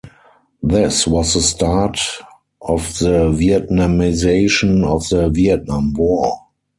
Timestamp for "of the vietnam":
4.83-5.93